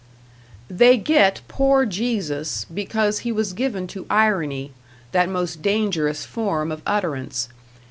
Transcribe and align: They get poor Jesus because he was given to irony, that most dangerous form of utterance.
They 0.67 0.97
get 0.97 1.41
poor 1.47 1.85
Jesus 1.85 2.65
because 2.73 3.19
he 3.19 3.31
was 3.31 3.53
given 3.53 3.85
to 3.89 4.07
irony, 4.09 4.71
that 5.11 5.29
most 5.29 5.61
dangerous 5.61 6.25
form 6.25 6.71
of 6.71 6.81
utterance. 6.87 7.49